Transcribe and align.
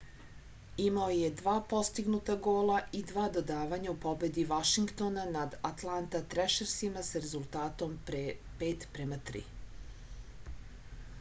imao 0.83 1.09
je 1.15 1.27
2 1.39 1.51
postignuta 1.73 2.35
gola 2.47 2.77
i 2.99 3.01
2 3.11 3.25
dodavanja 3.35 3.91
u 3.91 3.97
pobedi 4.05 4.45
vašingtona 4.53 5.25
nad 5.35 5.53
altanta 5.69 6.21
trešersima 6.33 7.03
sa 7.09 7.21
rezultatom 7.27 7.93
5:3 8.09 9.43